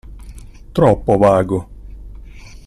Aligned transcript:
Troppo 0.71 1.15
vago! 1.17 1.69